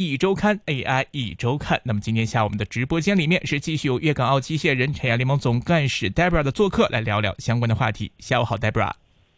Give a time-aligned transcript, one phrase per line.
[0.00, 8.10] 一周刊 AI 一周看，那么今天下午我们的直播间里面是继续有粤港澳机械人产业联盟总干事 Debra 的做客，来聊聊相关的话题。
[8.18, 8.92] 下午好，Debra。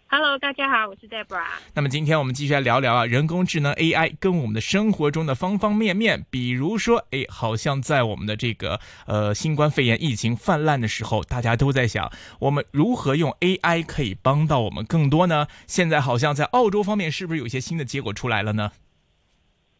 [0.06, 1.42] Hello，大家好，我是 Debra。
[1.74, 12.08] 那么今天我们继续来聊聊啊，人工智能 AI 跟我们的生活中的方方面面，比如说，哎，好像在我们的这个呃新冠肺炎疫情泛滥的时候，大家都在想，
[12.38, 15.48] 我们如何用 AI 可以帮到我们更多呢？
[15.66, 18.70] 现在好像在澳洲方面，是不是有些新的结果出来了呢？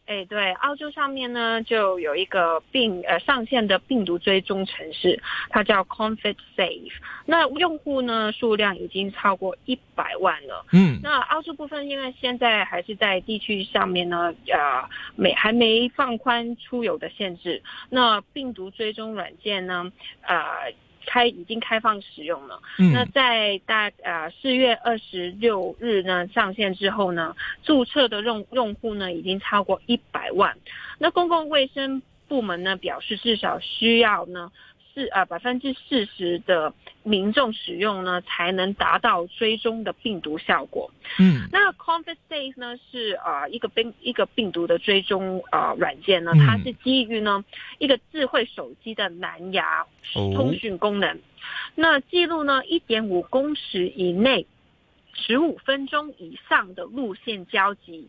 [0.05, 6.91] 哎，对，澳洲上面呢就有一个病呃上线的病毒追踪城市，它叫 Confit Safe。
[7.25, 10.65] 那用户呢数量已经超过一百万了。
[10.73, 17.63] 嗯，那澳洲部分因为现在还是在地区上面呢，呃，没还没放宽出游的限制。
[17.89, 20.73] 那病毒追踪软件呢，呃。
[21.05, 22.59] 开已经开放使用了。
[22.93, 30.57] 那在大呃四月二十六日呢上线之后呢，注册的用用户呢已经超过一百万。
[30.97, 34.51] 那公共卫生部门呢表示，至少需要呢。
[34.93, 40.91] 四啊百分之四十的民众使用呢，才能达到追踪的病毒效果。
[41.19, 47.43] 嗯，那 Confit Safe 呢是啊一个病一个病毒的追踪啊软件呢，它是基于呢
[47.79, 51.19] 一个智慧手机的蓝牙通讯功能。
[51.75, 54.45] 那记录呢一点五公尺以内，
[55.13, 58.07] 十五分钟以上的路线交集。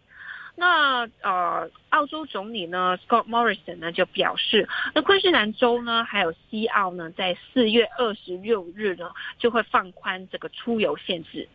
[0.56, 11.48] 那呃，澳洲总理呢，Scott Morrison 呢就表示，那昆士兰州呢，还有西澳呢，在四月二十六日呢，就会放宽这个出游限制。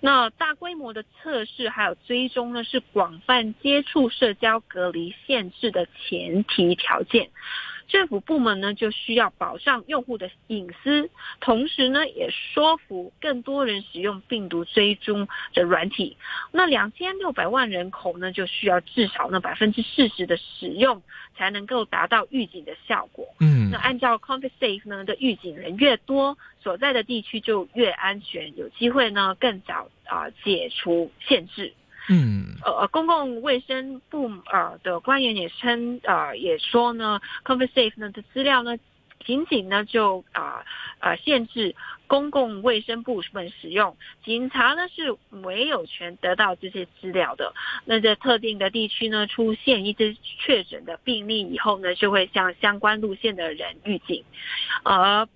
[0.00, 7.30] 那大规模的测试还有追踪呢，是广泛接触、社交隔离限制的前提条件。
[7.88, 11.08] 政府部门呢就需要保障用户的隐私，
[11.40, 16.16] 同时呢也说服更多人使用病毒追踪的软体。
[16.52, 21.02] 那两千六百万人口呢就需要至少呢百分之四十的使用
[21.36, 23.26] 才能够达到预警的效果。
[23.40, 31.72] 嗯，那按照 ConfSafe 呢的预警人越多，所在的地区就越安全，有机会呢更早啊解除限制。
[32.08, 38.76] 嗯，呃，公共卫生部呃的官员也称，呃，也说呢，ConverSafe 呢的资料呢，
[39.24, 40.64] 仅仅呢就啊
[41.00, 41.74] 呃限制
[42.06, 47.52] 公共卫生部门使用，警察呢是没有权得到这些资料的。
[47.84, 54.24] 那在特定的地区呢出现一只确诊的病例以后呢，就会向相关路线的人预警，
[54.84, 54.94] 而。
[54.96, 55.28] 呃，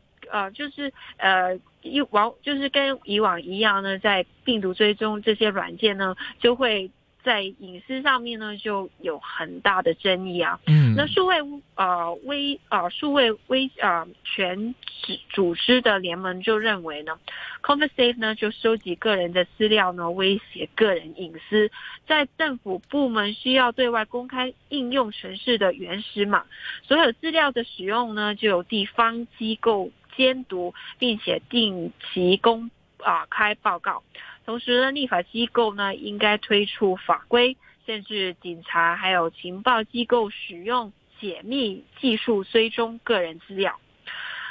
[0.54, 6.90] 就是呃，以往就是跟以往一样呢，在病毒追踪这些软件呢，就会
[7.22, 10.58] 在隐私上面呢就有很大的争议啊。
[10.66, 11.36] 嗯，那数位
[11.74, 17.18] 呃微呃数位微呃全组组织的联盟就认为呢
[17.62, 21.70] ，ConverSafe 呢就收集个人的资料呢，威胁个人隐私，
[22.06, 26.44] 在政府部门需要对外公开应用城市的原始码，
[26.82, 29.90] 所有资料的使用呢，就有地方机构。
[30.16, 34.02] 监督，并且定期公啊开报告。
[34.44, 37.56] 同时呢，立法机构呢应该推出法规，
[37.86, 43.78] 限制警察还有情报机构使用解密技术追踪个人资料。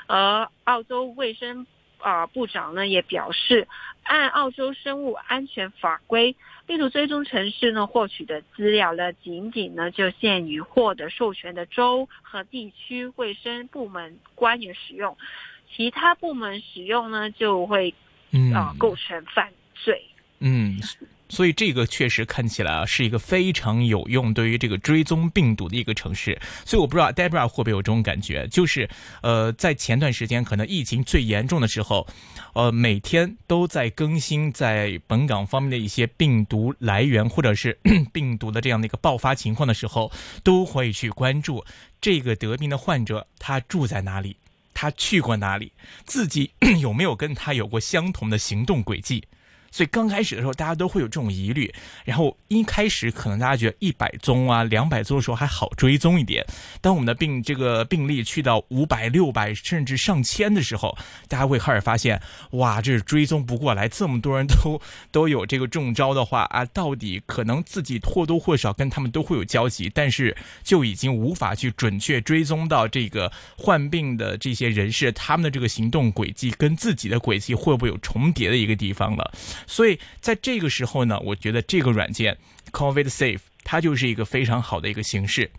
[0.08, 1.68] 而澳洲卫生
[2.00, 3.68] 啊部长呢也表示，
[4.04, 15.18] 按澳洲生物安全法规，病毒追踪城市呢获取的资料呢，仅仅呢就限于获得授权的州和地区卫生部门官员使用。
[15.72, 17.94] 其他部门使用呢，就会
[18.56, 20.09] 啊构成犯罪。
[20.40, 20.82] 嗯，
[21.28, 26.40] 所以这个确实看起来啊是一个非常有用对于这个追踪病毒的一个城市。
[26.66, 28.90] 所以我不知道 Debra 会不会有这种感觉，就是
[29.22, 32.08] 呃在前段时间可能疫情最严重的时候，
[32.54, 37.78] 呃每天都在更新在本港方面的一些病毒来源或者是
[38.12, 40.12] 病毒的这样的一个爆发情况的时候，
[40.44, 41.64] 都会去关注
[42.02, 44.36] 这个得病的患者他住在哪里。
[44.74, 45.74] 他去过哪里？
[46.06, 49.22] 自己 有没有跟他有过相同的行动轨迹？
[49.72, 51.74] 所以刚开始的时候，大家都会有这种疑虑。
[52.06, 56.46] 然后一开始可能大家觉得一百宗啊、两百宗的时候还好追踪一点。
[56.82, 62.22] 当我们的病这个病例去到五百、六百甚至上千的时候，大家会开始发现，
[62.52, 64.82] 哇，这是追踪不过来，这么多人都
[65.12, 79.32] 都有这个中招的话啊，到底可能自己或多或少跟他们都会有交集，但是就已经无法去准确追踪到这个患病的这些人士他们的这个行动轨迹跟自己的轨迹会不会有重叠的一个地方了。
[79.68, 82.38] 所以在这个时候呢，我觉得这个软件
[82.72, 85.52] COVID Safe 它就是一个非常好的一个形式。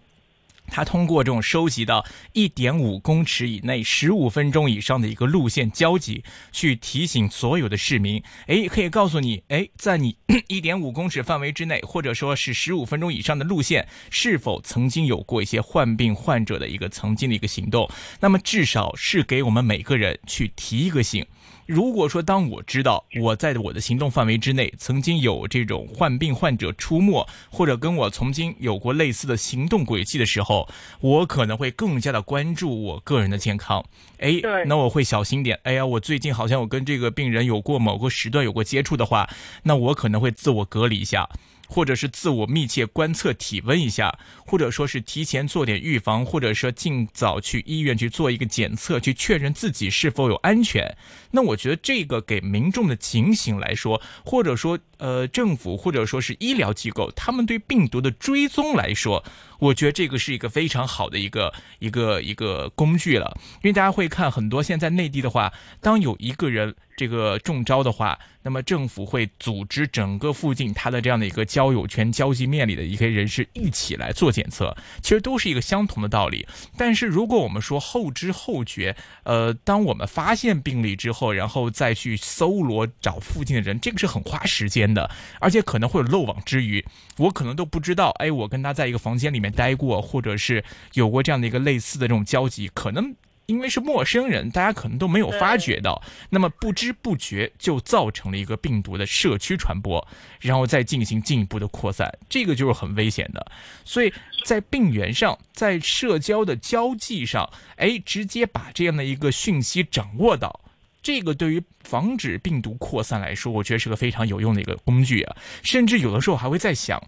[0.72, 17.90] 它通过这种收集到一点五公尺以内、十五分钟以上的一个路线交集，去提醒所有的市民，诶，可以告诉你，诶，在你 一点五公尺范围之内，或者说是十五分钟以上的路线，是否曾经有过一些患病患者的一个曾经的一个行动？
[18.20, 21.26] 那么至少是给我们每个人去提一个醒。
[21.70, 30.68] 如果说当我知道我在我的行动范围之内曾经有这种患病患者出没，或者跟我曾经有过类似的行动轨迹的时候，
[30.98, 33.84] 我可能会更加的关注我个人的健康。
[34.18, 35.60] 哎，那我会小心点。
[35.62, 39.30] 哎呀，我最近好像我跟这个病人有过某个时段有过接触的话，
[39.62, 41.28] 那我可能会自我隔离一下。
[41.72, 50.96] 或者是自我密切观测体温一下，或者说是提前做点预防，或者说尽早去医院去做一个检测，去确认自己是否有安全。
[51.30, 59.22] 那我觉得这个给民众的警醒来说，或者说呃政府或者说是医疗机构，他们对病毒的追踪来说，
[59.60, 63.38] 我觉得这个是一个非常好的一个一个一个工具了。
[63.62, 66.74] 因为大家会看很多现在内地的话，当有一个人。
[66.96, 76.46] 这个中招的话，那么政府会组织整个附近他的这样的一个交友圈、交际面里的一些人士一起来做检测，其实都是一个相同的道理。
[76.76, 85.10] 但是如果我们说后知后觉，呃，当我们发现病例之后，然后再去搜罗找附近的人，这个是很花时间的，
[85.40, 86.84] 而且可能会有漏网之鱼，
[87.16, 90.64] 我可能都不知道，哎，我跟他在一个房间里面待过，或者是
[90.94, 93.14] 有过这样的一个类似的这种交集，可能。
[93.46, 100.06] 因为是陌生人，大家可能都没有发觉到，那么不知不觉就造成了一个病毒的社区传播，
[100.38, 103.44] 然后再进行进一步的扩散，这个就是很危险的。
[103.84, 104.12] 所以
[104.44, 110.60] 在病源上，在社交的交际上，哎，直接把这样的一个讯息掌握到，
[111.02, 115.36] 这个对于防止病毒扩散来说，我觉得是个非常有用的一个工具啊。
[115.64, 117.02] 甚至有的时候还会在想。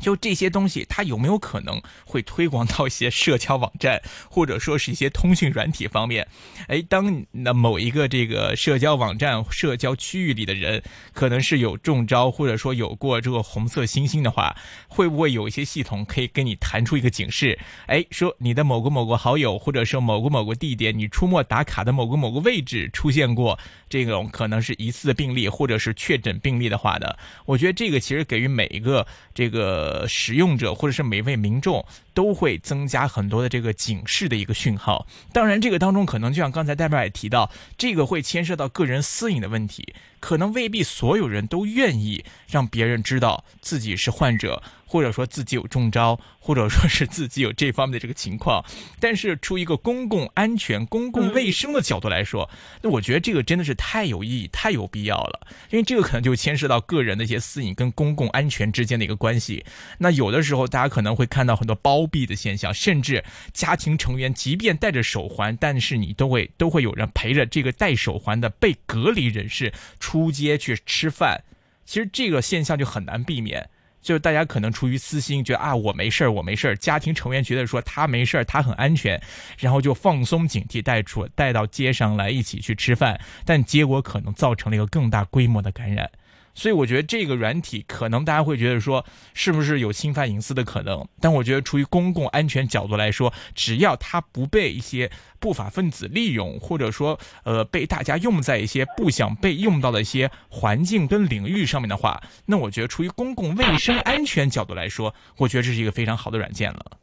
[0.00, 6.26] 就这些东西，它有没有可能会推广到一些社交网站， 或者说是一些通讯软体方面？
[6.68, 10.82] 哎，当那某一个这个社交网站、社交区域里的人，
[11.12, 14.56] 可能是有中招，或者说有过这个红色星星的话，
[14.88, 17.58] 会不会有一些系统可以跟你弹出一个警示？
[17.86, 23.58] 哎，说你的某个某个好友，或者说某个某个地点，你出没打卡的某个某个位置出现过
[23.88, 29.83] 这种可能是疑似病例，或者是确诊病例的话的，我觉得这个其实给予每一个这个。
[29.84, 31.84] 呃，使用者或者是每位民众
[32.14, 35.06] 都会增加很多的这个警示的一个讯号。
[35.30, 44.62] 当然，这个当中可能就像刚才代表也提到，这个会牵涉到个人私隐的问题，可能未必所有人都愿意让别人知道自己是患者。
[44.94, 48.64] 或者说自己有中招，或者说是自己有这方面的这个情况，
[49.00, 52.48] 但是出于一个公共安全、公共卫生的角度来说，
[52.80, 55.48] 那我觉得这个真的是太有意义、太有必要了。
[55.70, 59.64] 因为这个可能就牵涉到个人的一些私隐跟公共安全之间的一个关系。
[59.98, 71.42] 那有的时候大家可能会看到很多包庇的现象，甚至家庭成员即便戴着手环，但是你都会都会有人陪着这个戴手环的被隔离人士出街去吃饭。
[71.84, 73.68] 其实这个现象就很难避免。
[74.04, 79.20] 就是大家可能出于私心，觉得啊我没事儿，我没事儿，家庭成员觉得说他没事儿，他很安全，
[79.58, 86.08] 然后就放松警惕，带出带到街上来一起去吃饭，但结果可能造成了一个更大规模的感染。
[86.54, 89.04] 所以我觉得这个软体可能大家会觉得说
[89.34, 91.06] 是不是有侵犯隐私的可能？
[91.20, 106.98] 但我觉得出于公共安全角度来说，只要它不被一些不法分子利用，或者说呃被大家用在一些不想被用到的一些环境跟领域上面的话，那我觉得出于公共卫生安全角度来说，我觉得这是一个非常好的软件了。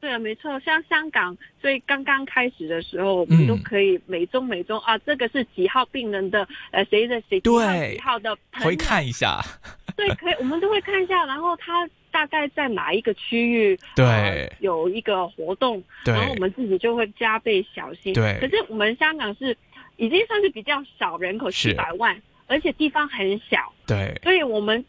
[0.00, 9.40] 对啊，没错，像香港，所以刚刚开始的时候，我们都可以每中每中啊，这个是几号病人的，呃，谁的谁对号几号的，可以看一下。
[9.96, 18.14] 对，可以，我们都会看一下，然后他大概在哪一个区域，对，有一个活动，然后我们自己就会加倍小心。
[18.14, 19.54] 对，可是我们香港是
[19.96, 24.82] 已经算是比较少人口，七百万，而且地方很小，对，所以我们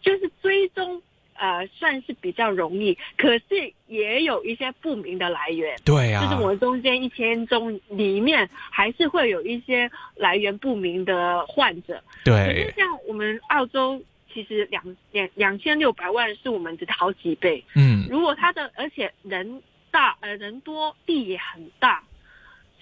[0.00, 1.02] 就是追踪。
[1.42, 5.76] 呃，算是比较容易，可是也有一些不明的来源。
[5.84, 12.00] 对啊，就是我们中间一千宗里面，还是会有一些来源不明的患者。
[12.24, 14.00] 对，可是像我们澳洲，
[14.32, 17.64] 其实两两两千六百万是我们的好几倍。
[17.74, 22.04] 嗯，如果他的而且人大，呃，人多，地也很大。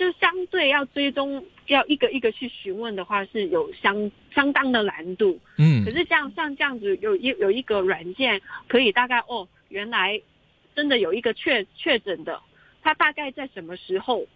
[0.00, 5.38] 就相对要追踪，要一个一个去询问的话，是有相相当的难度。
[5.59, 10.19] 嗯，可是这样像这样子，有一有一个软件可以大概哦，原来
[10.75, 12.40] 真的有一个确确诊的，
[12.80, 14.26] 他大概在什么时候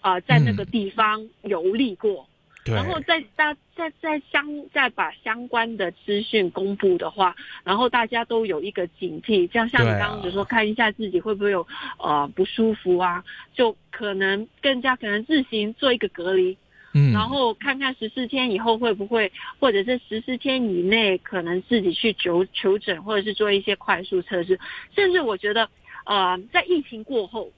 [0.00, 2.31] 啊，在那个地方游历过，对
[2.64, 11.66] 然后再大再再相再把相关的资讯公布的话，然后大家都有一个警惕，这样像你刚刚就说看一下自己会不会有
[11.98, 16.56] 呃不舒服啊，就可能更加可能自行做一个隔离，
[16.94, 24.60] 嗯，然后看看十四天以后会不会，或者是十四天以内可能自己去求求诊，或者是做一些快速测试，
[24.94, 25.68] 甚至我觉得，
[26.04, 27.50] 呃，在疫情过后，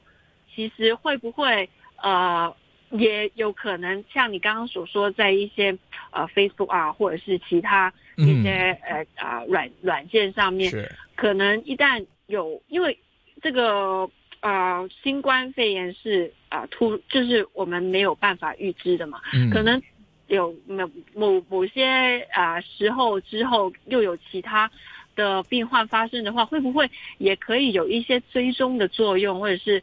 [0.55, 2.55] 其实会不会呃
[2.91, 5.77] 也有可能像你刚刚所说，在一些
[6.11, 10.73] 呃 Facebook 啊，或者是其他一些、呃啊软软件上面，
[11.17, 12.97] 可能一旦有，因为
[13.43, 14.09] 这个
[14.41, 19.51] 呃新冠肺炎是啊、突，就是我们没有办法预知的嘛，嗯。
[19.51, 19.83] 可能
[20.29, 24.71] 有某某某些啊、时候之后又有其他
[25.17, 29.83] 的病患发生的话，会不会也可以有一些追踪的作用，或者是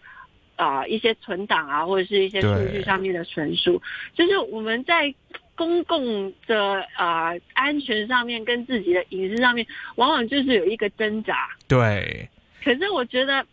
[0.66, 3.82] 啊、一些存档啊，或者是一些数据上面的存储，
[4.14, 5.14] 就是我们在。
[5.54, 11.50] 公共的啊、安全上面跟自己的隐私上面，往往就是有一个挣扎。
[11.68, 12.28] 对，
[12.64, 13.46] 可是我觉得，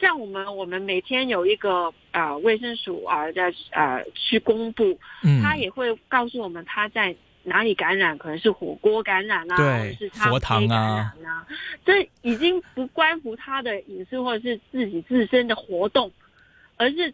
[0.00, 11.46] 像我们我们每天有一个啊、呃卫生署啊在啊去公布，嗯，他也会告诉我们他在哪里感染，可能是火锅感染啊，或者是咖佛啡感堂啊染啊，
[11.84, 16.10] 这已经不关乎他的隐私或者是自己自身的活动，
[16.76, 17.12] 而是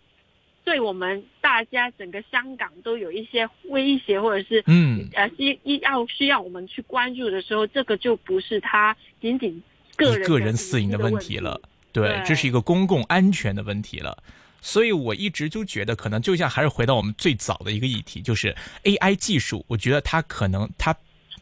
[0.65, 9.63] 对我们大家整个香港都有一些威胁，或者是嗯呃需要需要我们去关注的时候，这个就不是他仅仅
[9.97, 11.61] 个人个人私隐的的问问题了。
[11.93, 14.23] 对，对这是一个公共安全的问题了。
[14.63, 20.95] 所以我一直就觉得，可能就像还是回到我们最早的一个议题，就是 AI 技术，我觉得它可能它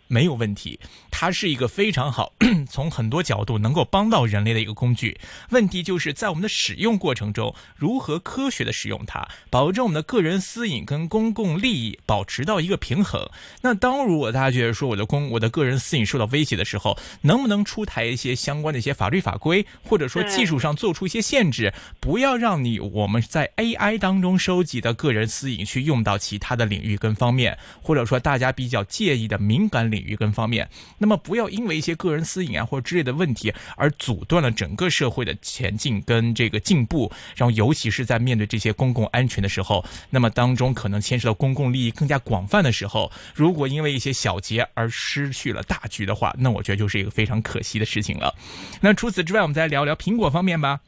[0.06, 0.78] 没有问题，
[1.20, 2.32] 它是一个非常好，
[2.70, 5.18] 从很多角度能够帮到人类的一个工具。
[5.50, 13.28] 问题就是在我们的使用过程中，如何科学的使用它，保证我们的个人私隐跟公共利益保持到一个平衡。
[13.62, 30.70] 那当如果大家觉得说我的公我的个人私隐受到威胁的时候，能不能出台一些相关的一些法律法规，或者说技术上做出一些限制，不要让你我们在 AI 当中收集的个人私隐去用到其他的领域跟方面，或者说大家比较介意的敏感领域跟方面。
[30.98, 37.10] 那那么不要因为一些个人私隐啊或者之类的问题而阻断了整个社会的前进跟这个进步。
[37.34, 48.34] 然后尤其是在面对这些公共安全的时候，那么当中可能牵涉到公共利益更加广泛的时候，如果因为一些小节而失去了大局的话，那我觉得就是一个非常可惜的事情了。
[48.82, 50.80] 那除此之外，我们再聊聊苹果方面吧。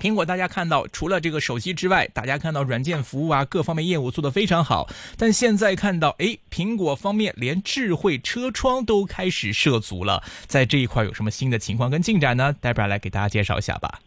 [0.00, 4.88] 苹果大家看到，除了这个手机之外，大家看到软件服务啊，各方面业务做得非常好。
[5.16, 12.54] 但现在看到，诶，苹果方面连智慧车窗都开始涉足了，在这一块有什么新的情况跟进展呢？
[12.60, 14.00] 戴布拉来给大家介绍一下吧。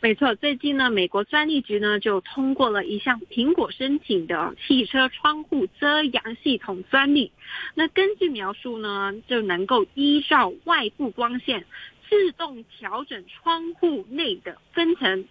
[0.00, 7.32] 没错，最近呢，美国专利局呢就通过了一项苹果申请的汽车窗户遮阳系统专利。
[7.74, 11.64] 那根据描述呢，就能够依照外部光线
[12.08, 15.24] 自动调整窗户内的分层。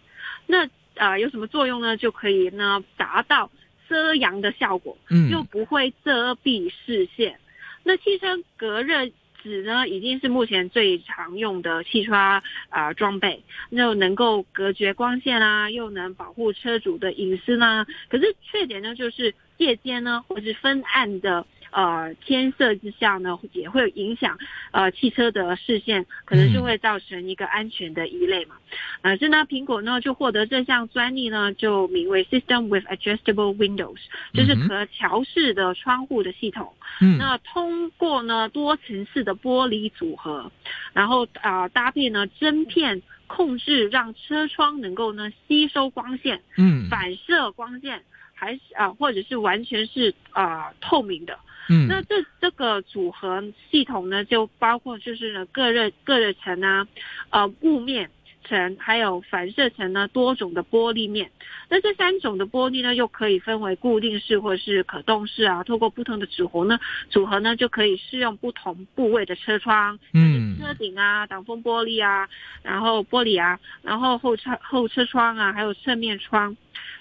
[0.45, 1.97] 那呃有什么作用呢？
[1.97, 3.49] 就可以呢达到
[3.89, 7.39] 遮阳的效果，嗯又不会遮蔽视线。
[7.83, 9.05] 那汽车隔热
[9.41, 17.85] 纸呢，已经是目前最常用的汽车啊、呃装备，又能够隔绝光线啊，又能保护车主的隐私呢。
[18.07, 24.37] 可是缺点呢，就是夜间呢，或是昏暗的呃天色之下呢，也会影响
[24.71, 28.55] 呃汽车的视线，可能就会造成一个安全的疑类嘛。
[29.01, 33.97] 呃，是呢，苹果呢就获得这项专利呢，就名为 System with Adjustable Windows，
[34.33, 36.73] 就是可调式的窗户的系统。
[37.01, 40.51] 嗯那通过呢多层次的玻璃组合，
[40.93, 48.03] 然后啊、呃搭配呢针片控制，让车窗能够呢吸收光线、嗯反射光线，
[48.33, 51.39] 还是啊、或者是完全是啊、呃透明的。
[51.69, 56.87] 嗯那这这个组合系统呢，就包括就是呢各热各热层啊，
[57.29, 58.09] 呃雾面
[58.45, 61.31] 层还有反射层呢多种的玻璃面。
[61.69, 65.63] 那这三种的玻璃呢，又可以分为固定式或是可动式啊。
[65.63, 66.77] 透过不同的组合呢，
[67.09, 72.27] 组合呢就可以适用不同部位的车窗，嗯就是车顶啊、挡风玻璃啊，
[72.61, 76.55] 然后玻璃啊，然后后车后车窗啊，还有侧面窗。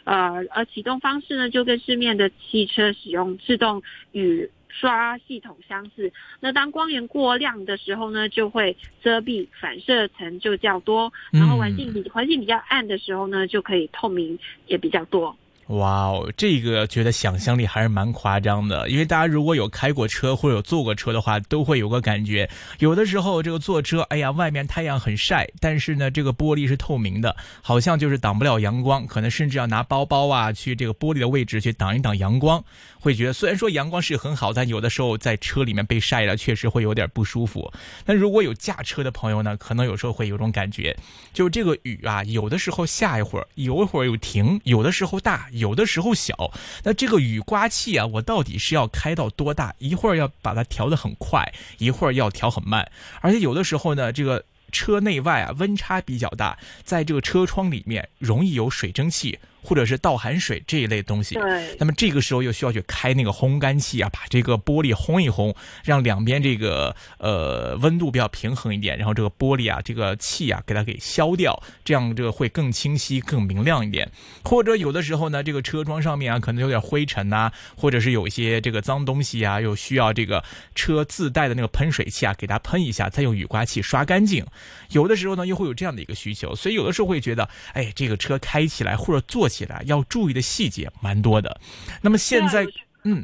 [0.04, 6.12] 呃，而启动方式呢，就跟市面的汽车使用自动雨刷系统相似。
[6.40, 15.36] 那当光源过亮的时候呢，就会遮蔽反射层就较多，然后环境比环境比较暗的时候呢，就可以透明也比较多。
[15.68, 22.50] 哇哦，这个觉得想象力还是蛮夸张的，因为大家如果有开过车或者有坐过车的话，都会有个感觉，
[22.80, 32.62] 有的时候这个坐车，哎呀，外面太阳很晒，但是呢，这个玻璃是透明的，好像就是挡不了阳光，可能甚至要拿包包啊去这个玻璃的位置去挡一挡阳光，
[32.98, 37.72] 会觉得虽然说阳光是很好，但有的时候在车里面被晒了，确实会有点不舒服。
[38.04, 40.94] 那如果有驾车的朋友呢，可能有时候会有种感觉，
[41.32, 45.48] 就这个雨啊，有的时候下一会儿，有一会儿又停，有的时候大。
[45.52, 49.74] 有的时候小，那这个雨刮器啊，我到底是要开到多大？
[49.78, 52.90] 一会儿要把它调得很快，一会儿要调很慢，
[53.20, 59.38] 而且有的时候呢，这个车内外啊温差比较大，在这个车窗里面容易有水蒸气。
[59.62, 61.76] 或者是倒含水这一类东西，对。
[61.78, 65.54] 那么这个时候又需要去开那个烘干器啊，把这个玻璃烘一烘，
[65.84, 74.10] 让两边这个呃温度比较平衡一点，然后这个玻璃啊，这个气啊给它给消掉，这样这个会更清晰、更明亮一点。
[74.42, 80.42] 或者有的时候呢，这个车窗上面啊可能有点灰尘呐，或者是有一些这个脏东西啊，又需要这个
[80.74, 84.44] 车自带的那个喷水器啊给它喷一下，再用雨刮器刷干净。
[84.90, 89.51] 有的时候呢又会有这样的一个需求，所以有的时候会觉得，哎，这个车开起来或者坐。
[89.52, 91.60] 起来要注意的细节蛮多的，
[92.00, 92.64] 那么现在，
[93.04, 93.22] 嗯，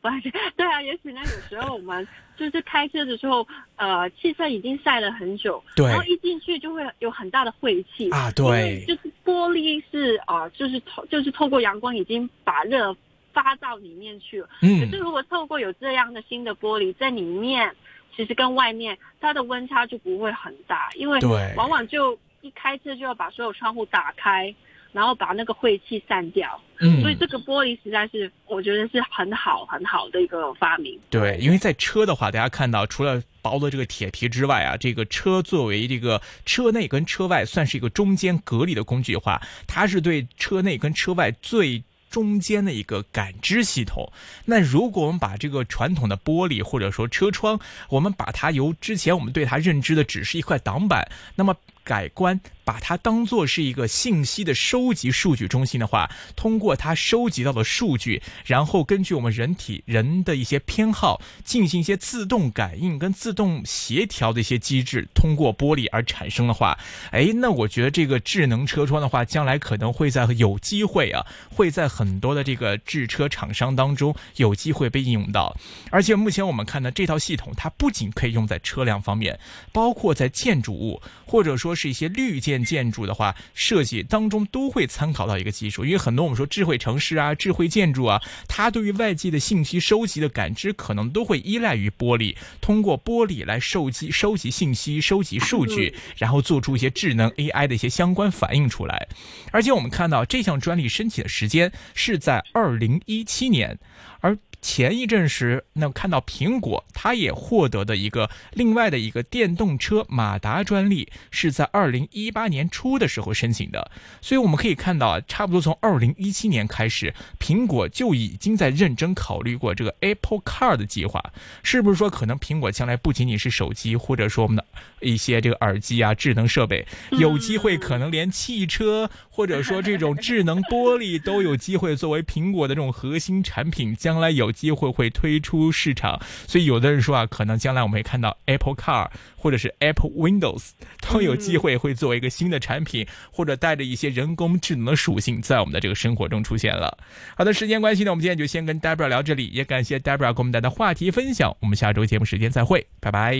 [0.00, 12.94] 不是，对啊，也许呢，有时候我们就是开车的时候，呃，汽车已经晒了很久，对，然后一进去就会有很大的晦气啊，对，就是玻璃是啊，就是透，就是透过阳光已经把热
[13.32, 17.74] 发到里面去了，嗯，可是如果透过有这样的新的玻璃在里面，
[18.16, 24.54] 其实跟外面它的温差就不会很大，因为对，往往就一开车就要把所有窗户打开。
[24.94, 26.48] 然后把那个晦气散掉，
[26.78, 30.96] 嗯，所以这个玻璃实在是我觉得是很好很好的一个发明。
[31.10, 44.08] 对，因为在车的话，大家看到除了薄的这个铁皮之外啊，这个车作为这个车内跟车外算是一个中间隔离的工具的话，它是对车内跟车外最中间的一个感知系统。
[44.44, 47.58] 那如果我们把这个传统的玻璃或者说车窗，
[47.88, 52.40] 我们把它由之前我们对它认知的只是一块挡板，那么改观。
[52.66, 66.78] 把它当做是一个信息的收集数据中心的话，通过它收集到的数据，然后根据我们人体人的一些偏好，进行一些自动感应跟自动协调的一些机制，通过玻璃而产生的话，
[67.10, 75.54] 哎，那我觉得这个智能车窗的话，将来可能会在有机会啊，会在很多的这个制车厂商当中有机会被应用到。
[75.90, 79.38] 而且目前我们看到这套系统，它不仅可以用在车辆方面，
[79.70, 82.54] 包括在建筑物或者说说是一些绿建。
[82.64, 99.08] 建筑的话，设计当中都会参考到一个技术，因为很多我们说智慧城市啊、智慧建筑啊，它对于外界的信息收集的感知，可能都会依赖于玻璃，通过玻璃来收集、收集信息、收集数据，然后做出一些智能 AI 的一些相关反应出来。
[99.50, 103.76] 而且我们看到这项专利申请的时间是在二零一七年，
[104.20, 104.38] 而。
[104.64, 113.90] 前一阵时，那看到苹果，它也获得的一个另外的一个电动车马达专利，是在二零一八年初的时候申请的。
[114.22, 121.22] 所以我们可以看到啊，差不多从二零一七年开始，苹果就已经在认真考虑过这个 Apple Car 的计划。
[121.62, 124.64] 是不是说，可能苹果将来不仅仅是手机，或者说我们的
[125.02, 134.53] 一些这个耳机啊、智能设备，有机会可能连汽车，或者说这种智能玻璃都有机会作为苹果的这种核心产品，将来有。
[134.54, 140.70] 机会会推出市场，所以有的人说啊，可能将来我们会看到 Apple Car 或者是 Apple Windows
[141.02, 146.96] 都有机会会作为一个新的产品，或者带着一些人工智能的属性在我们的这个生活中出现了。
[147.36, 151.54] 好的，时间关系呢，我们今天就先跟 Debra 聊这里，也感谢 Debra 给我们带来的话题分享。
[151.60, 153.32] 我们下周节目时间再会，拜拜。